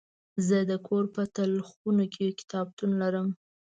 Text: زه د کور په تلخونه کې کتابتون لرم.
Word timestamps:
زه 0.47 0.57
د 0.69 0.73
کور 0.87 1.03
په 1.15 1.21
تلخونه 1.35 2.05
کې 2.13 2.35
کتابتون 2.39 2.91
لرم. 3.01 3.27